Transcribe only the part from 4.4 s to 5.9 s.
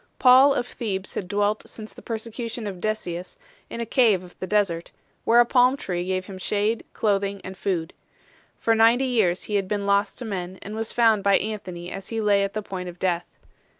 desert, where a palm